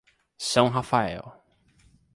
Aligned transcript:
São 0.39 0.67
Rafael 0.67 1.31